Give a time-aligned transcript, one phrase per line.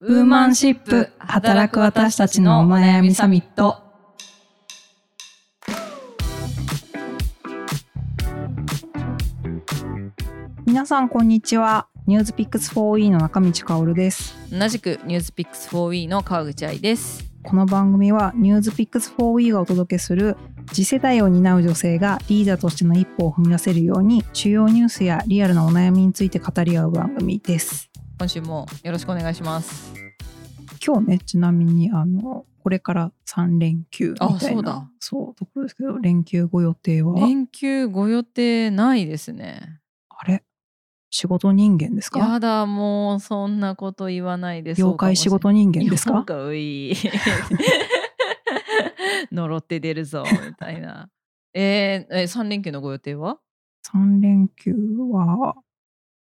[0.00, 3.82] ウーマンシップ働く私たちのお悩みサミット。
[10.64, 11.88] 皆さんこんにちは。
[12.06, 14.36] ニュースピックス 4E の中道香です。
[14.56, 17.32] 同じくニュースピックス 4E の川口愛です。
[17.42, 20.36] この番組はニュースピックス 4E がお届けする
[20.72, 27.90] 次世代を担う女性がリーダーとしての一歩を踏み出せるように主要ニュースやリアルなお悩みについて語り合う番組です。
[28.18, 29.92] 今週もよろしくお願いします。
[30.84, 34.90] 今日ねちなみにあのこれから3連休みたいなそうだ。
[35.00, 37.14] そうところですけど連休ご予定は？
[37.26, 39.80] 連休ご予定ないですね。
[40.08, 40.42] あれ？
[41.10, 42.20] 仕事人間ですか？
[42.20, 46.24] やだもうそんなこと言わないです妖怪仕事人間ですか？
[46.24, 46.94] かいい。
[49.32, 51.08] 呪って出るぞみたいな。
[51.54, 53.38] えー、え3連休のご予定は
[53.94, 54.74] ?3 連休
[55.10, 55.56] は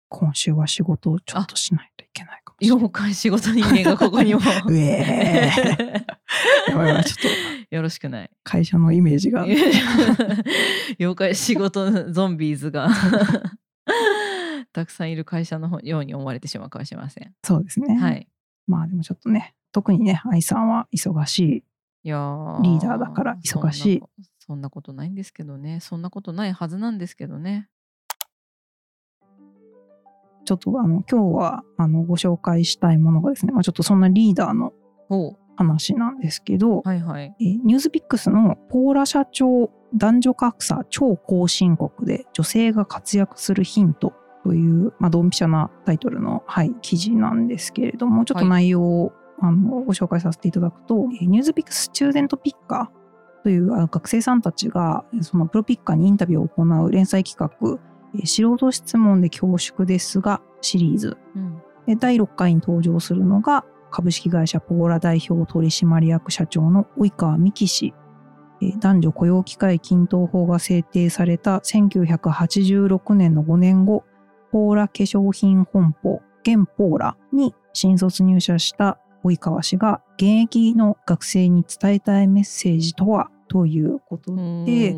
[0.09, 2.77] 今週は仕事をちょっとしないといけないかもしれない。
[2.77, 4.41] 妖怪仕事人間がここにも。
[4.67, 6.71] うえー。
[6.71, 7.33] やばいやばい、ちょっ
[7.69, 7.75] と。
[7.75, 8.31] よろしくない。
[8.43, 9.45] 会社のイメージが。
[10.99, 12.89] 妖怪仕事ゾンビーズが
[14.73, 17.35] たくさんいる会社のように思われてしまうかもしれません。
[17.43, 17.97] そうですね。
[17.97, 18.29] はい。
[18.67, 21.65] まあでもちょっとね、特にね、愛さんは忙しい。
[22.05, 24.03] いやリーダーだから忙しい
[24.39, 27.69] そんなことないんですけどねそんなことないはずなんですけどね
[30.49, 34.73] ちょっとあの今日はあのご紹介したいものがですね、まあ、ちょっとそんなリーダーの
[35.57, 37.35] 話なんですけど、はいはい。
[37.39, 57.79] えニュースピックスのポーラ社長男女格差超高深刻で女性が活躍するヒントという、まあ、ドンピシャなタイトルの、はい、記事なんですけれどもちょっと内容を、はい、あのご紹介させていただくと、ニュースピックススチューデントピッカーという学生さんたちがそのプロピッカーにインタビューを行う連載企画
[58.25, 61.17] 素人質問で恐縮ですがシリーズ、
[61.87, 67.95] うん、第6回に登場するのが株式会社ポーラ代表取締役社長の及川美希氏。
[68.81, 74.03] 男女雇用機会均等法が制定された1986年の5年後
[74.51, 83.31] ポーラ化粧品本舗現ポーラに新卒入社した及川氏が現役の学生に伝えたいメッセージとは？
[83.47, 84.35] ということ
[84.67, 84.97] で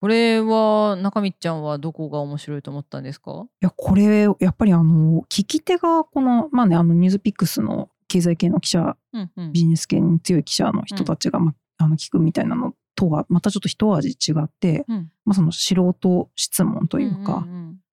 [0.00, 3.44] これは中道ちゃんはどこが面白いと思ったんですか？
[3.62, 17.46] いやこれやっぱりあの聞き手がこのまあねあのニュースピックスの経済系の記者、うんうん、ビジネス系に強い記者の人たちが、まあ、あの聞くみたいなのとはまたちょっと一味違って、うん、まあ、その素人質問というか、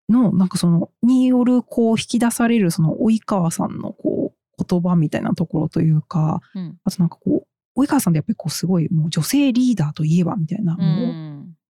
[0.09, 7.45] のなんかそのによるこう引き出されるその及川さんのこう言葉みたいなところというか、うん、あとなんかこ
[7.75, 11.26] う及川さんってやっぱりこうすごいもう女性リーダーといえばみたいな、もう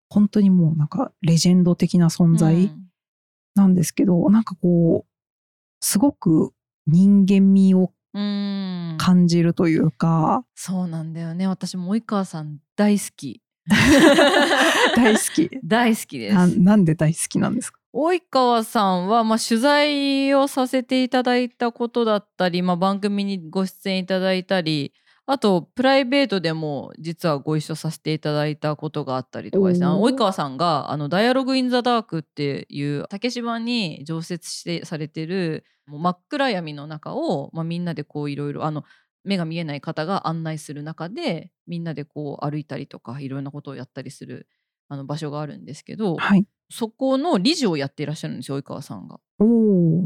[0.09, 2.71] 本当にもうなんかレジェンド的な存在
[3.55, 5.17] なんですけど、うん、なんかこう
[5.81, 6.53] すごく
[6.85, 11.47] 人間味を感じるというか、うそうなんだよね。
[11.47, 13.41] 私も及川さん大好き。
[14.95, 15.49] 大好き。
[15.63, 16.59] 大好きです。
[16.59, 17.79] なんで大好きなんですか？
[17.93, 24.93] 及川さんは、まあ、取材をさせていただいたことだったり、まあ、番組にご出演いただいたり
[25.29, 38.85] あとプライベートでも実はご一緒させていただいたことがあったりとかですね及川さんがあの「ダイアログ・イン・ザ・ダーク」っていう竹芝に常設してされてるもう真っ暗闇の中を、まあ、みんなでこういろいろあの
[39.25, 44.47] 目が見えない方が案内する中でみんなでこう歩いたりとかいろんなことをやったりする
[44.87, 49.19] あの場所があるんですけど、はい、そこの理事をやっていらっしゃるんですよ及川さんが。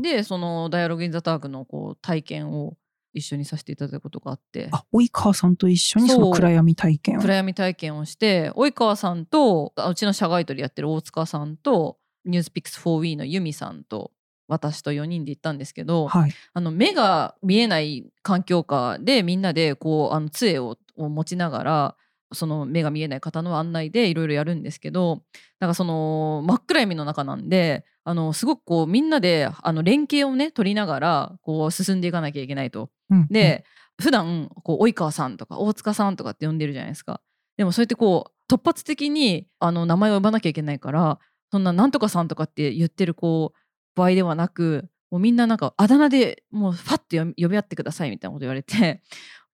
[0.01, 2.75] でその「ダイアログ・イン・ザ・ダーク」のこう体験を
[3.13, 4.69] 一緒にさせていただいたことがあって。
[4.71, 7.21] あ及川さんと一緒にその暗闇体験を？
[7.21, 14.11] 暗闇体験をして及川さんとうちの社外取りやってる大塚さんとニュースピックス 4W のユミさんと
[14.47, 21.95] 私と4人で行ったんですけど、はい、あの目が見えない環境下でみんなでこうあの杖を持ちながら
[22.33, 25.23] その目が見えない方の案内でいろいろやるんですけど
[25.59, 32.89] なんかその真っ暗闇の中なんであのすごくこうみんなであの連携をね取りながらこう進んでいかなきゃいけないと。
[33.09, 33.65] うん、で、
[33.99, 37.21] うん、普段こう及川さんとか大塚さんとかって呼んでるじゃないですか。
[37.57, 41.19] でもそうやってこう突発的にあの名前を呼ばなきゃいけないから
[41.51, 43.59] そんななんとかさんとかって言ってるこう
[43.95, 49.01] 場合ではなくもうみんななんかあだ名でもうファッて呼び合ってくださいみたいなこと言われて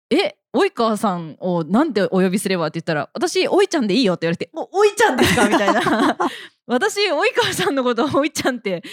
[0.10, 2.68] え及川さんをなんてお呼びすれば？
[2.68, 5.48] って言ったら私おいちゃんでいいよって言われておおいちゃんですか？
[5.48, 6.18] みたいな
[6.68, 8.84] 私及川さんのことおいちゃんって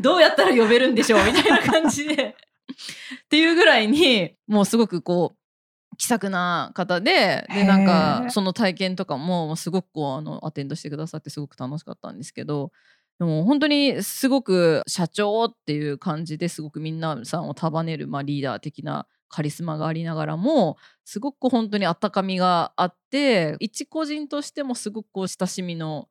[0.00, 1.24] どうやったら呼べるんでしょう？
[1.24, 2.14] みたいな感じで。
[3.24, 12.70] っていうぐらいにもうすごくこう気さくな方ででなんかその体験とかもすごくこうあのアテンドしてくださってすごく楽しかったんですけど
[13.18, 26.08] でも本当にすごく社長っていう感じですごくみんなさんを束ねる、まあ、リーダー的なカリスマがありながらもすごく本当に温かみがあって一個人としてもすごくこう親しみの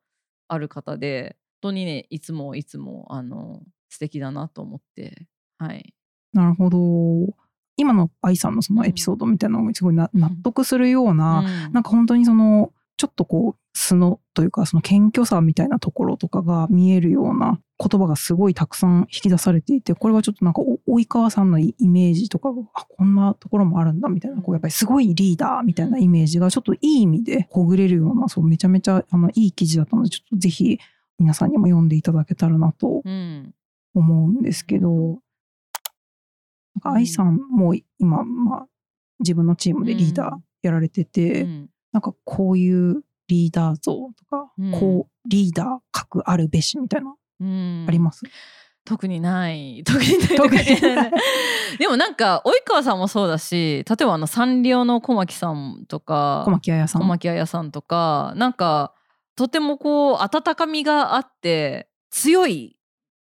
[0.48, 5.26] ある方で本当にねいつもいつもあの素敵だなと思って
[5.60, 5.94] はい。
[6.32, 7.34] なるほど。
[7.76, 10.10] 今の愛さんのそのエピソードみたいなのがすごい納
[10.42, 30.78] 得するような、うん、なんか本当にそのちょっとこう素のというかその謙虚さみたいなところとかが見えるような言葉がすごいたくさん引き出されていてこれはちょっとなんか及川さんのイメージとかあこんなところもあるんだみたいなこうやっぱりすごいリーダーみたいなイメージがちょっといい意味でほぐれるようなそうめちゃめちゃあのいい記事だったのでちょっとぜひ
[31.18, 33.02] 皆さんにも読んでいただけたらなと
[33.94, 35.18] 思うんですけど、うん、
[36.74, 38.66] なんか愛さんも今、まあ、
[39.20, 48.22] 自分のチームでリーダーやられてて、うん、なんかこういうリーダー像とか、うん、こうリーダー格あるべしみたいな、うん、あります？
[48.84, 49.82] 特にない。
[49.86, 50.36] 特にない。
[50.36, 51.12] 特にない。
[51.78, 57.02] でもなんか及川さんもそうだし例えばあのサンリオの小牧さんとか小牧彩さん。
[57.02, 58.94] 小牧彩さんとかなんか
[59.36, 62.76] とてもこう温かみがあって強い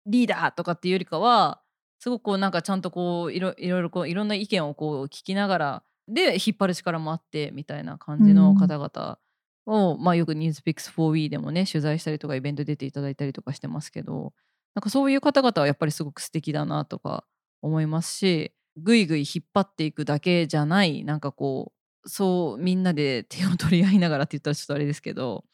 [0.05, 1.61] リーダーとかっていうよりかは
[1.99, 9.19] すごくこうなんかちゃんとこういろいろいろこういろんな意見をこう聞きながらで引っ張る力もあってみたいな感じの方々
[9.65, 14.33] を、まあ、よく NewsPix4We でもね取材したりとかイベント出ていただいたりとかしてますけど
[14.75, 17.25] なんかそういう方々はやっぱりすごく素敵だなとか
[17.61, 21.73] 思いますしぐいぐい引っ張っていくだけじゃないなんかこ
[22.05, 25.51] うそうみんなで手を取り合いながらって言ったらちょっとあれですけどっ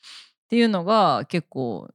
[0.50, 1.90] ていうのが結構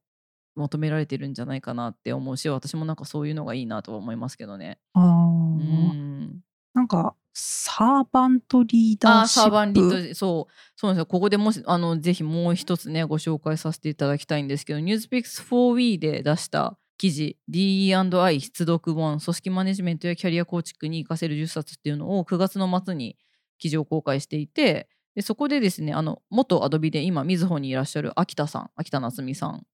[0.56, 4.78] 求められてるんじゃないかなって思うし私もなんかそういうのがいいなとは思いますけどね。
[4.94, 6.40] あうん。
[6.74, 9.42] なんかサーバントリーダーシップ。
[9.42, 11.06] あサーバンリードそうそうなんですよ。
[11.06, 23.16] ここでもしあのぜひもう一つねご紹介させていただきたいんですけど Newspeaks4We で出した記事 DE&I 出読本組織マネジメントやキャリア構築に活かせる10冊っていうのを9月の末に
[23.58, 29.64] 記事を公開していてでそこでですねあの元アドビで今みずほにいらっしゃる秋田さん秋田夏美さん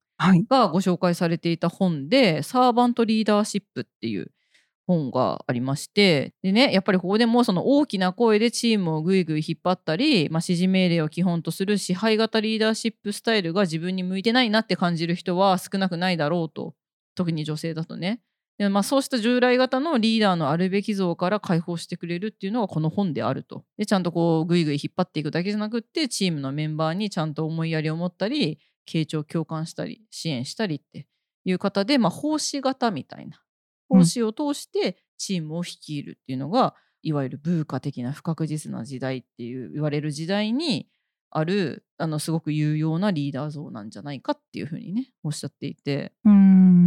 [0.48, 4.30] がご紹介されていた本で、はい、サーバントリーダーシップっていう
[4.86, 16.74] 本がありましてでねやっぱりここでもその大きな声でチームをぐいぐい引っ張ったり、まあ、指示命令を基本とする支配型リーダーシップスタイルが自分に向いてないなって感じる人は少なくないだろうと
[17.14, 18.20] 特に女性だとね。
[18.58, 23.64] で、まあ、そうした従来型のリーダーのあるべき像から解放してくれるっていうのがこの本であると。
[23.78, 28.58] でちゃんとこうぐいぐい引っ張っていくだけじゃなくってチームのメンバーにちゃんと思いやりを持ったり
[28.88, 31.06] 傾聴共感したり支援したりって
[31.44, 33.40] いう方で、まあ、奉仕型みたいな
[33.88, 36.72] 奉仕を通してチームを率いるっていうのが、うん、
[37.02, 40.88] いわゆる文化的な不確実な時代っていう言われる時代に
[41.30, 46.12] あるあのすごく有用なリーダー像なんじゃないかっていうふうにねおっしゃっていて。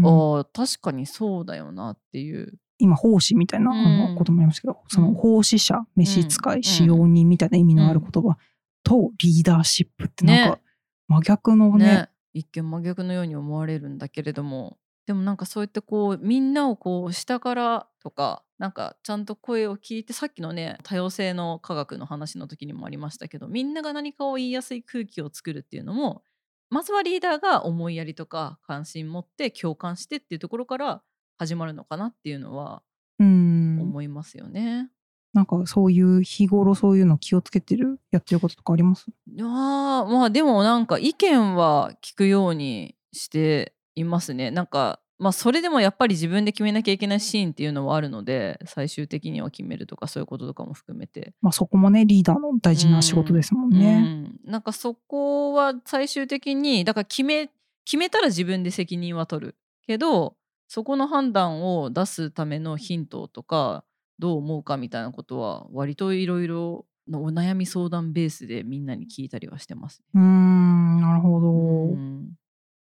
[0.03, 2.53] あ確かにそうだよなっていう。
[2.79, 8.38] 今奉仕みたいな、あのこともありますけど、その奉仕者召使い、使用人みたいな意味のある言葉、
[8.83, 10.59] とリーダーシップってなんか
[11.07, 14.77] 真逆のね、ね、一見真逆のように思われるんだけれども
[15.07, 26.24] でもなんかそうやってこうみんなをこう下からとかなんかちゃんと声を聞いてさっきのね多様性の科学の話の時にもありましたけどみんなが何かを言いやすい空気を作るっていうのも
[26.69, 31.01] まずはリーダーが思いやりとか関心持って共感してっていうところから
[31.38, 32.81] 始まるのかなっていうのは
[33.19, 34.89] 思いますよね。
[35.33, 39.06] なんかそういう日頃そういうの気をつけてるやってることとかあります？
[39.07, 44.51] いやまあでもなんか意見は聞くようにしていますね。
[44.51, 51.33] なんかまあそれでもやっぱり自分で決めなきゃいけないシーンっていうのはあるので最終的には決めるとかそういうこととかも含めて。
[51.42, 57.49] まあそこもねリーダーの大事な仕事ですもんね、うん、なんかそこは最終的にだから決め
[57.85, 59.56] 決めたら自分で責任は取る
[59.87, 60.35] けど
[60.68, 63.85] そこの判断を出すためのヒントとか
[64.19, 72.31] どう思うかみたいなことは割といろいろのお悩み相談ベースでみんなに聞いたりはしてます、ね、うんなるほど、うん、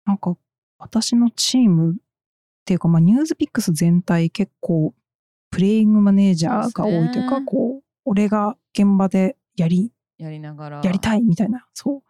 [0.04, 0.36] なんか
[0.78, 1.94] 私のチームっ
[2.64, 4.94] ていうか、まあ、ニュースピックス全体結構
[5.50, 10.80] プレイングマネージャーが多いというか、うね、こう俺が現場でやりやりながら。
[10.82, 12.02] やりたいみたいなそう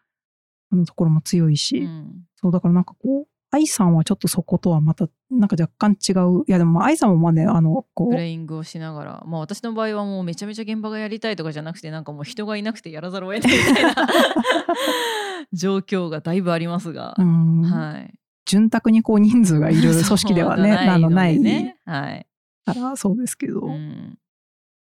[0.72, 6.44] あのところも強いし、うん、そうだからなんかこう愛さんはちょっとそことはまたなんか若干違う。
[6.46, 9.24] いやでも愛さんもまあねあのこうプレイングをしながら。
[9.26, 13.94] まあ私の場合はもうめちゃめちゃ現場がやりたいとかじゃなくてなんかもう人がいなくてやらざるを得ないみたいな。
[15.52, 21.38] 状況がだいぶありますが、はい潤沢にこう人数がいる 組織ではね、なのない。
[21.38, 21.76] ね。
[21.84, 22.26] はい。
[22.64, 23.60] からそうですけど。
[23.60, 24.18] うん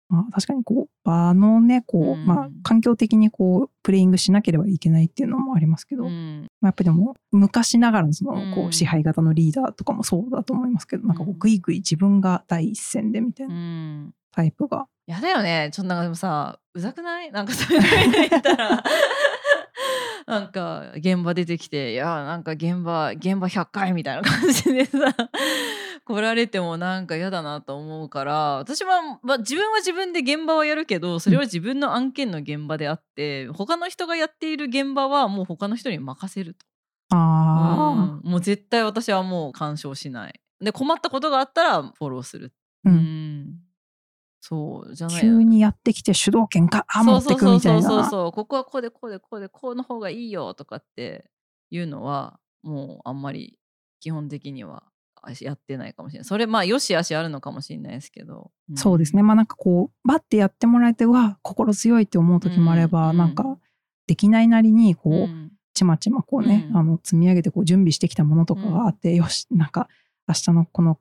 [0.10, 14.88] まあ、確かにこう場のねこう、うん、まあ、環境的にこうプレイングしなければいけないっていうのもありますけど、うん、まあ、やっぱりでも昔ながらのそのこう支配型のリーダーとかもそうだと思いますけど、うん、なんかこうグイグイ自分が第一線でみたいなタイプが。
[15.08, 17.32] やだよねちょっとなんかでもさうざくない？
[17.32, 18.84] なんかそういうの言ったら
[20.28, 25.16] なんか現場出てきていやなんか現場現場100回みたいな感じでさ
[26.06, 36.66] 来られてもなんか嫌だなと思うから私は、まあ、自分は自分で現場はやるけどそれは自分の案件の現場であって、うん、他の人がやっている現場はもう他の人に任せると。
[37.16, 40.42] あうん、もう絶対私はもう干渉しない。
[40.60, 42.54] で困ったことがあったらフォローする。
[42.86, 43.33] うん、うん
[44.46, 47.82] そうじゃない急にやってきて主導権があ持ってくみたいな。
[47.82, 51.32] そうそうそうここはこうでこうでこうでこうの方がいいよとかって
[51.70, 53.58] いうのはもうあんまり
[54.02, 54.84] 基本的には
[55.40, 56.26] やってないかもしれない。
[56.26, 59.24] それまあよしあしあるのかもしれないですけど、うん、そうですね。
[59.24, 63.58] まあなんかこうバッてやってもらえてわ心強いって思う時もあれば、うん、なんか
[64.08, 69.88] できないなりにこう、うん、ちまちまこうね、あの積み上げてこう準備してきたものとかがあって、よしなんか
[70.28, 71.00] 明日のこの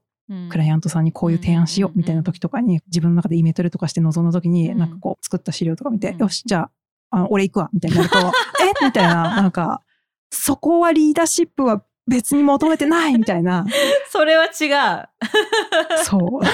[0.50, 4.30] クライアントさんにこういう提案しようみたいな時とかに自分の中でイメトレとかして臨ん。
[4.30, 6.70] だ時になんかこう作った資料とか見て、よしじゃ
[7.10, 8.18] ああ俺行くわみたいになると
[8.82, 8.84] え？
[8.84, 9.82] みたいななんか
[10.30, 13.66] そこはリーダーシップは別に求めてないみたいな。
[14.10, 15.08] それは違う。
[16.04, 16.46] そう。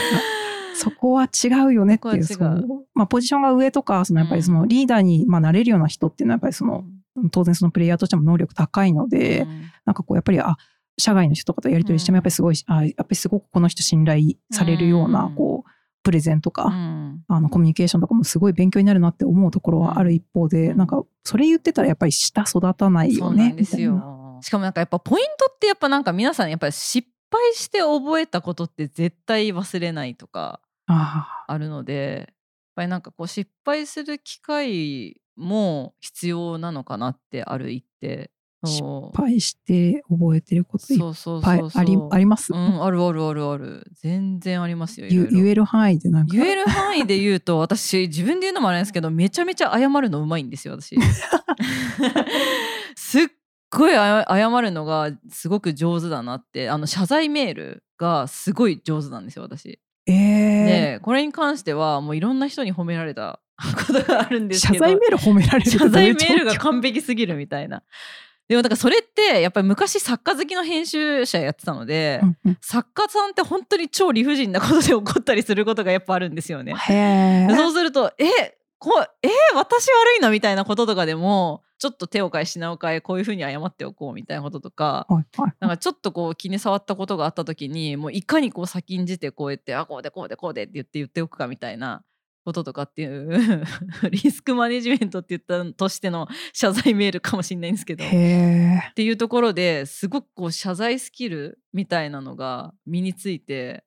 [0.74, 2.24] そこは違うよねっていう。
[2.24, 2.86] そう。
[2.94, 6.84] まあ、ポジションが上とか、そのやっぱりそのリーダーにまあなれるような人っていうのはやっぱりその、
[7.32, 10.56] 当然そのプレイヤーとしても能力高いので、うん、なんかこうやっぱり、あ、
[10.98, 15.70] 社外の人とかとやり取りしてもやっぱりすごい、うん、あやっぱりすごくこの人信頼されるような、こう、
[16.02, 24.38] プレゼンとか、うん、あのコミュニケーションとかもすごい勉強になるなって思うところはある一方で、うん、なんかそれ言ってたらやっぱり下育たないよねみたいな。
[24.40, 32.34] しかもなんかやっぱポイントってやっぱなんか皆さんやっぱり失敗して覚えたことって絶対忘れないとかあるのでやっ
[32.76, 38.30] ぱりなんかこう失敗する機会も必要なのかなってある一定
[38.64, 38.82] 失
[39.14, 41.00] 敗して覚えてることいっ
[41.42, 43.84] ぱいありあります、うん、あるあるあるある。
[43.94, 46.34] 全然ありますよ言える範囲でなんか。
[46.34, 50.96] 言える範囲で言うと私自分で言うのもあれですけどめちゃめちゃ謝るのうまいんですよ私。
[52.96, 53.26] すっ
[53.70, 56.68] ごい謝るのがすごく上手だなって。
[56.68, 59.78] あの謝罪メールがすごい上手なんですよ私。
[60.06, 63.40] えー、でこれに関してはもういろんな人に褒められた
[63.86, 64.84] ことがあるんですけど。
[64.84, 67.82] 謝罪メール褒められる謝罪メールが完璧すぎるみたいな。
[68.48, 76.74] でもだからそれってやっぱり昔作家好きの編集者やってたので、うんうん、作家さんって本当に超理不尽なことで起こったりすることがやっぱあるんですよね。
[77.54, 85.06] そうするとえこえー、私悪いのみたいなこととかでもちょっと手を変え品を変えこういうふうに謝っておこうみたいなこととか、
[85.60, 92.02] なんかちょっとこう気に障ったことがあった時にもういかにこう先んじてこうやってあこうでこうでこうでって言って言っておくかみたいな
[92.48, 93.62] こととかっていう
[94.10, 98.04] リスクマネジメントって言ったとしての謝罪メールかもしれないんですけど。
[98.06, 98.08] っ
[98.94, 103.84] ていうところですごくこう謝罪スキルみたいなのが身について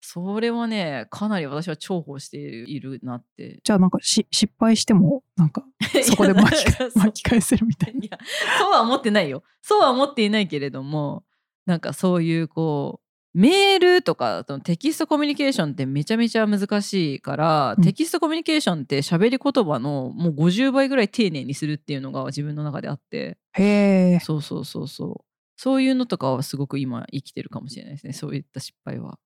[0.00, 3.60] それはねかなり私は重宝しているなって。
[3.62, 5.66] じゃあなんかし失敗してもなんか
[6.02, 8.18] そこで巻き巻き返せるみたいな。
[8.58, 9.42] そうは思ってないよ。
[9.60, 11.24] そうは思っていないけれども
[11.66, 23.38] なんかそういうこうメールとかテキストコミュニケーションってめちゃめちゃ難しいから、うん、テキストコミュニケーションって喋り言葉のもう50倍ぐらい丁寧にするっていうのが自分の中であって。
[23.52, 24.20] へえ。
[24.20, 25.24] そうそうそうそう。
[25.56, 29.18] そういうのとかはすごく今生きてるかもしれないですねそういった失敗は。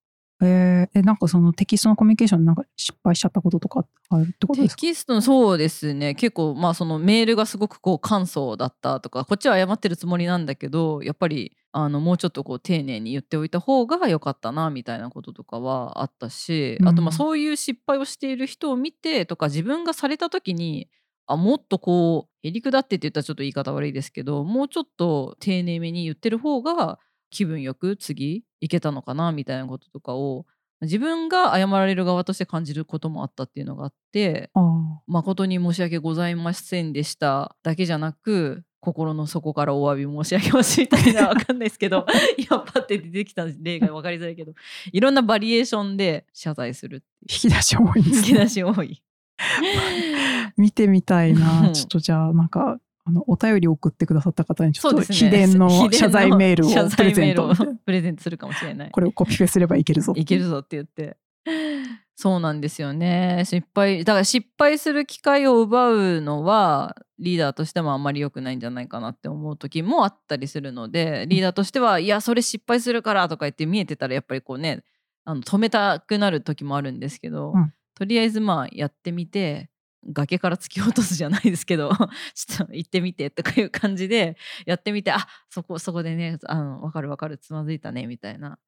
[0.45, 4.81] えー、なんかそのテキストのコミュニケーションなんか失敗しちゃったこととかあるってことですか？
[4.81, 6.17] テキストのそうですね。
[6.17, 20.89] 結構まあそのメールがすごくこう簡素だったとかこっちは謝ってるつもりなんだけどやっぱりあのもうちょっとこう丁寧に言っておいた方が良かったなみたいなこととかはあったし、うん、あとまあそういう失敗をしている人を見てとか自分がされた時に
[21.27, 26.99] あもっとこうへりくだってって言ったらちょっと言い方悪いですけどもうちょっと丁寧めに言ってる方が
[27.33, 30.47] 気分よく次いけたのかなみたいなこととかを
[30.83, 34.51] 自分が謝られる側として感じることもあったっていうのがあって
[35.07, 42.05] 誠に申し訳ございませんでしただけじゃなく心の底からお詫び申し上げますみたいなわかんないですけど
[42.37, 44.53] 今パッて出てきた例が分かりづらいけど
[44.93, 49.03] いろんなバリエーションで謝罪する引き出し多い、ね、引き出し多い。
[50.57, 51.71] 見てみたいな。
[51.75, 57.53] ちょっとじゃあなんかあのお便り送ってくださった方にちょっと秘伝の 謝罪メールをプレゼント。
[57.85, 58.91] プレゼントするかもしれない。
[58.91, 60.13] これをコピペすればいけるぞ。
[60.17, 61.17] いけるぞって言って。
[62.15, 63.43] そうなんですよね。
[63.45, 74.85] 失敗だから失敗する機会を奪うのはリーダーとしてもあんまり良くないんじゃないかなって思う時もあったりするのでリーダーとしては、いやそれ失敗するからとか言って見えてたらやっぱりこうね
[75.25, 77.73] あの止めたくなる時もあるんですけど、うん。
[77.95, 79.69] とりあえずまあやってみて
[80.11, 81.91] 崖から突き落とすじゃないですけど
[82.35, 88.59] ちょっと行ってみてとかいう感じでやってみてあそこそこでねあの分かる分かるつまずいたねみたいな。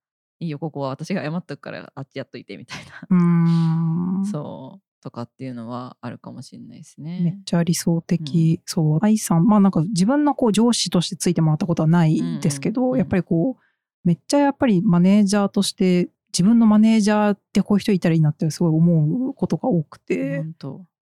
[0.41, 2.79] いいよここは私が謝っとくからあっちやっといてみたい
[3.11, 4.25] な。
[4.25, 4.83] そう。
[5.01, 7.21] とかっていうのはあるかもしれないですね。
[7.23, 8.99] めっちゃ理想的、うん、そう。
[9.03, 12.87] 愛さんまあなんか自分のこう上司としてついてもらったことはないですけど、うん。
[12.89, 13.63] うんうん、やっぱりこう
[14.03, 20.45] めっちゃやっぱりマネージャーとして自分のマネージャーってこういう人いたらいいなってすごい思うことが多くて。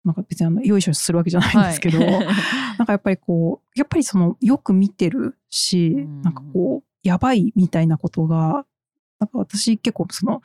[0.05, 2.09] なんか別にあのよいしょするわけじゃないんですけど、はい、
[2.77, 8.65] なんかやっぱりこうやっぱりそのよく見てるし、うん、なんかこうやばいみたいなことが
[9.19, 10.41] なんか私結構その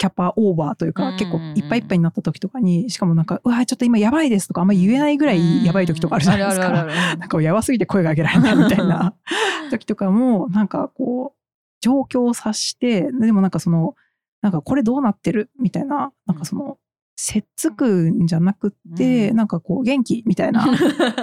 [0.00, 6.70] キャパオーバーというか、結構いっぱいいっぱいになった時とかに、しかもなんか、うわ、ちょっと今やばいですとか、あんま言えないぐらいやばい時とかあるじゃないですか。
[7.20, 9.12] なんかやばすぎて声が上げられないみたいな
[9.70, 11.38] 時とかも、なんかこう、
[11.82, 13.94] 状況を察して、でもなんかその、
[14.40, 16.78] なんかこれどうなってるみたいな、なんかその、
[17.22, 20.66] せっつくんじゃなくて、うん、なんかこう元気みたいな。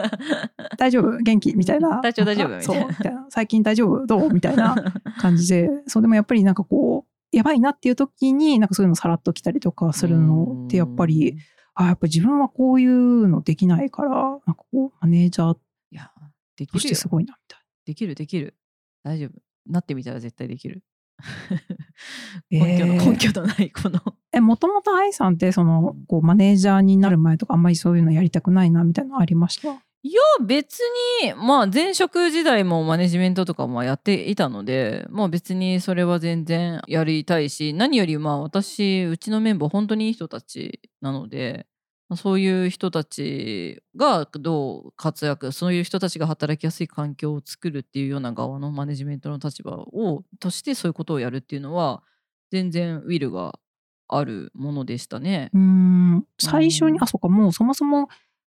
[0.78, 2.02] 大丈夫元気みたいな。
[2.02, 2.56] 大丈夫大丈夫
[2.88, 3.26] みたいな。
[3.30, 4.76] 最近大丈夫どうみたいな
[5.18, 5.72] 感じで。
[5.88, 11.36] そうでもやっぱりなんかこうやばいなっていう時になんかそういうのさらっと来たりとかするのってやっぱり
[11.74, 15.58] あやっぱ自分はこういうのできないからなんかこうマネージャー
[15.94, 16.12] いや
[16.58, 18.56] できるしてすごいなみたいできるできる。
[19.04, 19.32] 大丈夫。
[19.66, 20.84] なってみたら絶対できる
[22.52, 24.00] 根拠の、えー、根拠のないこの。
[24.34, 29.82] えもともと愛さんってそのこうマネージャーになる前とかあんまりそういうのやりたくないなみたいなのありました？
[30.04, 30.80] いや別
[31.24, 41.66] にまあ前職時代もマネジメントとかもやっていたのでまあ別にそれは全然やりたいし何よりまあ私うちのメンバー本当にいい人たちなので
[42.16, 52.02] そういう人たちがどう活躍そういう人たちが働きやすい環境を作るっていうような側のマネジメントの立場をとしてそういうことをやるっていうのは
[52.52, 53.60] 全然ウィルが
[54.08, 55.50] あるものでしたね。
[55.54, 56.26] うん。
[56.40, 58.08] 最初に、あそうかもうそもそも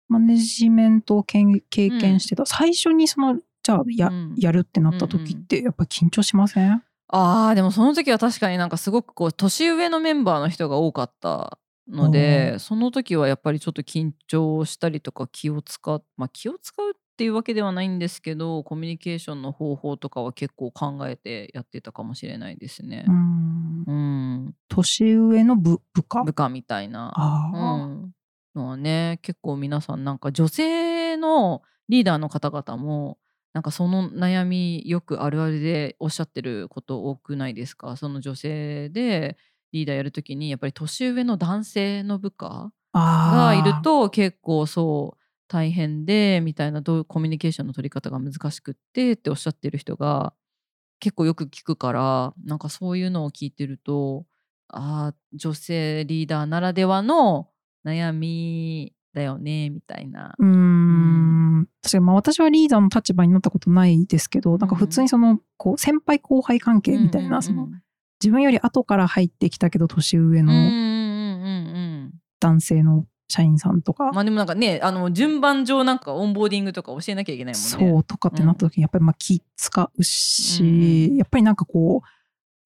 [0.08, 23.04] マネジメントを経験してた、うん、最初にそのじゃあやうん、やるってなった時ってやっぱ緊張しません、あーでもその時は確かになんかすごくこう年上のメンバーの人が多かったのでその時はやっぱりちょっと緊張したりとか気を使うまあ気を使うっていうわけではないんですけどコミュニケーションの方法とかは結構考えてやってたかもしれないですね。
[23.08, 26.22] うん、うん、年上の部下？
[26.22, 27.12] 部下みたいな。
[27.16, 28.12] うん、
[28.54, 33.18] のはね結構皆さんなんか女性のリーダーの方々も
[33.54, 37.96] なんかその悩みよくあるあるでおっしゃってること多くないですか？
[37.96, 39.36] その女性で
[39.72, 50.34] リーダーやるときにやっぱり年上の男性の部下がいると結構そう大変でみたいなどうコミュニケーションの取り方が難しくってっておっしゃってる人が
[51.00, 54.24] 結構よく聞くからなんかそういうのを聞いてると
[54.68, 57.48] ああ女性リーダーならではの
[57.86, 60.34] 悩みだよねみたいな。
[60.38, 61.68] うん。
[61.82, 67.68] 確かにまあ私はリーダーの立場になったことないですけどなんか普通にそのこう先輩後輩関係みたいな、その
[68.22, 70.52] 自分より後から入ってきたけど年上の
[72.40, 74.10] 男性の社員さんとか。
[74.12, 77.68] まあでもなんかねあの順番上なんかオンボーディングとか教えなきゃいけないもんね。
[77.68, 82.08] そうとかってなった時にやっぱりまあ気使うし、やっぱりなんかこう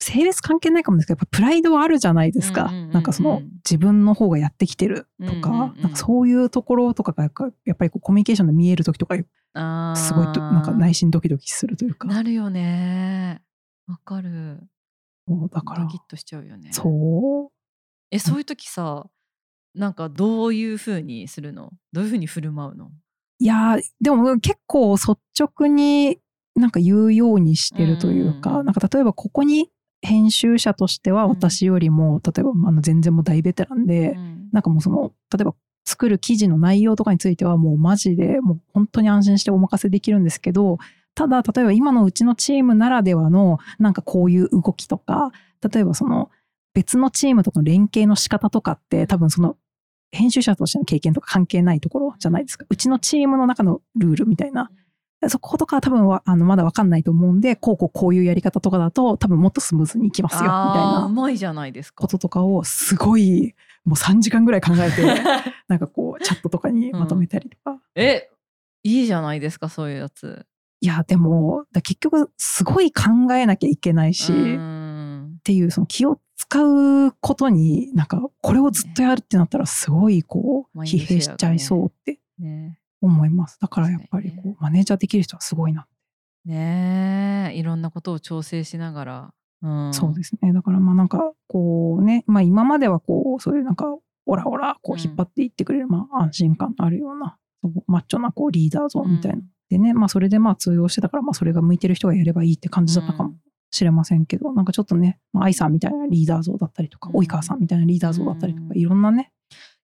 [0.05, 2.71] 性別関係ないかもですけど、やっぱプライドはあるじゃないですか。
[2.71, 7.25] なんかその自分の方がやってきてるとか、なんかそういうところとかが
[7.65, 9.23] やっぱりこうコミュニケーションで見える時とか、す
[10.15, 12.07] ごいなんか内心ドキドキするというか。
[12.09, 13.43] なるよね。
[13.87, 14.63] わかる。
[15.27, 15.83] そうだから。
[15.83, 16.71] ドキッとしちゃうよね。
[16.73, 17.53] そう。
[18.11, 19.07] え、そういう時さ、
[19.75, 21.73] なんかどういうふうにするの？
[21.93, 22.91] どういうふうに振る舞うの？
[23.39, 26.19] いやでも結構率直に
[26.55, 29.71] なんか言うようにしてるというか、うんうん、なんか例えばここに
[30.03, 35.55] 編集者としては私よりも、うん、例えばあの全然もう大ベテランで、うん、なんかもうその例えば
[35.87, 40.79] 作る記事の内容とかについてはもうマジでもう本当に安心してお任せできるんですけど
[41.15, 45.31] ただ例えば今のうちのチームならではのなんかこういう動きとか
[45.73, 46.31] 例えばその
[46.75, 49.57] 別のチームとの連携の仕方とかって多分その
[50.11, 52.67] 編集者としての経験とか関係ないところじゃないですか。
[52.69, 54.71] うちのチームの中のルールみたいな。
[55.29, 61.07] そことか多分はあのまだ分かんないと思うんでこうこうこういうやり方とかだと多分もっとスムーズにいきますよみたいな。
[61.07, 62.03] うまいじゃないですか。
[62.03, 65.05] こととかをすごいもう3時間ぐらい考えて
[65.69, 68.31] なんかこうチャットとかにまとめたりとか、うん、え
[68.83, 70.45] いいじゃないですかそういうやつ
[70.83, 82.79] いやでも結局すごい考えなきゃいけないしっていうその気を使うことになんかこれをずっとやるってなったらすごいこう疲弊しちゃいそうってね。
[83.01, 83.59] 思います。
[83.61, 85.87] だからやっぱりこう、マネージャーできる人はすごいな。
[86.45, 87.59] ねえ。
[87.59, 90.53] いろんなことを調整しながら、うん、そうですね。
[90.53, 93.87] だからまあなんかこうね、まあ、今まではこうそういうなんか
[94.27, 97.37] オラオラこう引っ張っていってくれる、うん、まあ安心感のあるような
[97.87, 103.35] マッチョなこうリーダー像みたいな、うん、でねまあそれでまあ通用してたからまあそれが向いてる人がやればいいって感じだったかも
[103.71, 109.33] しれませんけど、なんかちょっとね、まあ、愛さんみたいなリーダー像だったりとか、及川さんみたいなリーダー像だったりとか、いろんなね。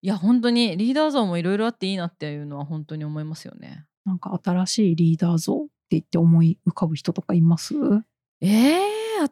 [0.03, 3.85] いや本当にリーダー像もいろいろあっていいなっていうのは本当に思いますよね。
[4.05, 7.73] なんか新しいリーダー像って言って思い浮かぶ人とかいます？
[8.41, 8.79] えー、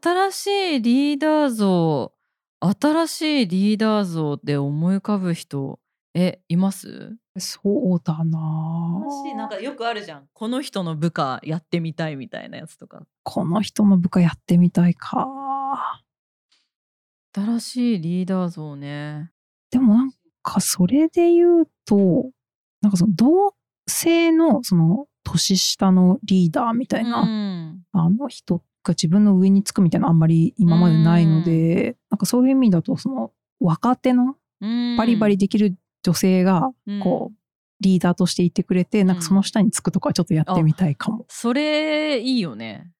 [0.01, 2.11] 新しいリーダー像
[2.59, 5.79] 新しいリーダー像で思い浮かぶ人
[6.13, 7.15] えいます？
[7.37, 8.39] そうだな。
[9.05, 10.27] 私なんかよくあるじゃん。
[10.33, 13.03] この人の部下やってみたいみたいなやつとか。
[13.23, 15.27] この人の部下やってみたいか。
[17.35, 19.31] 新しいリーダー像ね。
[19.69, 22.31] でもなんかそれで言うと
[22.81, 23.53] なんかその同
[23.87, 34.35] 性のその年下のリーダーみたいな、うん、あの人が自分の上につくみたいなあんまり今までないので、うん、なんかそういう意味だとその若手の
[34.97, 35.75] バリバリできる
[36.07, 36.71] 女性が
[37.03, 37.35] こう、
[37.81, 41.25] リーダーとしていてくれて、なんかその下につくとかちょっとやってみたいかも。
[41.27, 42.91] それいいよね。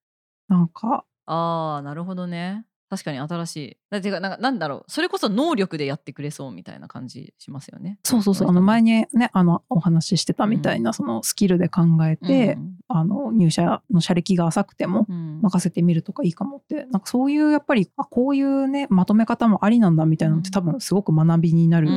[0.48, 1.04] なんか。
[1.24, 2.66] ああなるほどね。
[2.90, 3.76] 確かに新しい。
[3.90, 7.98] だってなんかなんだろうそれこそ能力でやってくれそうみたいな感じしますよね。
[8.02, 21.90] そうそうそうあの前にねあのお話ししてたみたいな、うん、そのスキルで考えて、うん、あの入社の社歴が浅くても任せてみるとかいいかもって、うん、なんかそういうやっぱりあこういうねまとめ方もありなんだみたいなのって多分すごく学びになる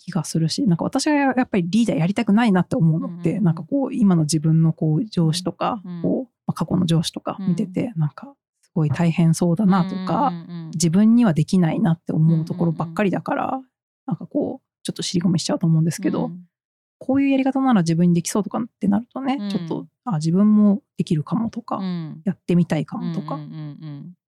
[0.00, 13.60] 気がするし、なんか私がやっぱりリーダーやりたくないなって思うのって、うん、なんかこう今の自分のこう上司とか、うん、こう、まあ、過去の上司とか見てて、うん、なんかすごい大変そうだなとか、うん自分にはできないなって思うところばっかりだから、
[14.06, 16.30] なんかこうちょっと尻込みしちゃうと思うんですけど、
[16.98, 21.80] こういうやり方なら自分にできそうとかってなるとね、ちょっとあ自分もできるかもとか、
[22.24, 23.38] やってみたいかもとか、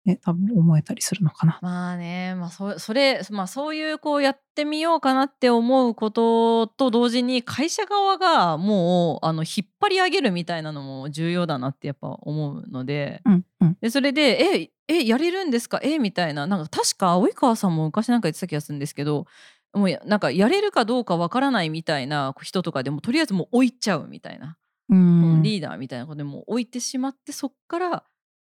[0.06, 1.58] ね、多分思えたりするのかな。
[1.60, 15.80] まあね、まあそそれ、まあそういうこうやってみようかなって思うことと同時に会社側がもうあの引っ張り上げるみたいなのも重要だなってやっぱ思うので、うんうん、でそれで「ええやれるんですか？
[15.82, 16.46] えみたいな。
[16.46, 19.26] なんか確か及川さんも昔なんか言ってた気がするんですけど
[19.74, 24.56] もうなんかやれるかどうかわからないみたいな人とかでもとりあえずもう置いちゃうみたいな。
[24.88, 28.02] うん、リーダーみたいなことでも置いてしまってそっから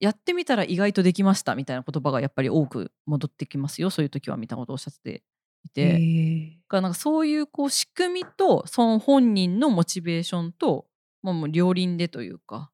[0.00, 3.90] やってみたら意外とできましたみたいな言葉がやっぱり多く戻ってきますよ。
[3.90, 5.22] そういう時はみたいなことをおっしゃって
[5.64, 10.86] いて、だからなんかそういうこう仕組みとその本人のモチベーションと、
[11.22, 12.70] まあ、もう両輪でというか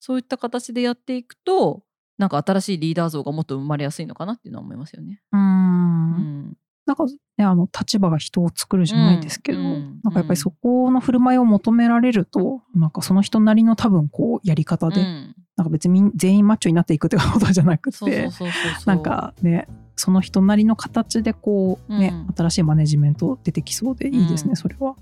[0.00, 1.82] そういった形でやっていくと
[2.18, 5.20] なんか新しいリーダー像がもっと生まれやすいのかなっていうのは思いますよね。
[5.32, 5.40] うん。
[5.40, 6.56] うん。
[6.86, 7.04] なんか
[7.36, 18.28] ね、あの立場が人を作るじゃないですけど、うん、なんかやっぱりそこの振る舞いを求められると、うん、なんかその人なりの多分こうやり方で、うん、なんか別に全員マッチョになっていくってことじゃなくて
[18.84, 19.66] なんかね
[19.96, 24.94] その人なりの形でこうね、新しいマネジメント出てきそうでいいですね、それは。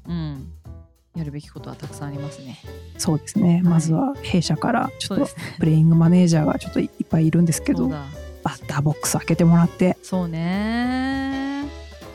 [1.17, 2.59] やるべきことはたくさんありますね。
[2.97, 3.61] そうですね。
[3.65, 8.07] まずは弊社からちょっとプレイングマネージャーがちょっといっぱいいるんですけど、バ
[8.45, 9.97] ッターボックス開けてもらって。
[10.03, 11.65] そうね。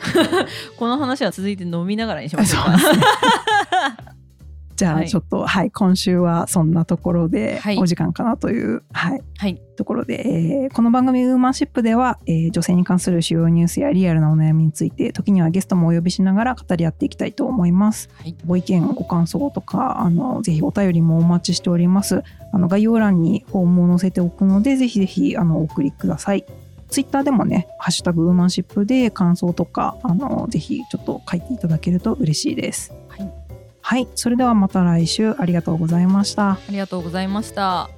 [0.78, 4.09] この話は続いて飲みながらにしましょうか。
[4.80, 18.08] じゃあちょっと、はい、はい、今週はそんなところでお時間かなという、はい、はい、ところで、えー、この番組「ウーマンシップ」では、えー、女性に関する主要ニュースやリアルなお悩みについて時にはゲストもお呼びしながら語り合っていきたいと思います。
[18.14, 22.24] はい、ご意見ご感想とかあのぜひお便りもお待ちしております。
[22.50, 26.46] あの概要欄にフォームを載せておくのでぜひぜひあのお送りください。
[26.88, 32.92] ツイッターでもね、ハッシュタグウーマンシップで感想とか、あの、ぜひちょっと書いていただけると嬉しいです。
[33.08, 33.39] はい。
[33.90, 36.52] はい、それではまた来週ありがとうございました。
[36.52, 37.90] ありがとうございました。